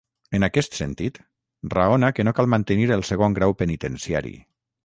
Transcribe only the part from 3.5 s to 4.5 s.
penitenciari.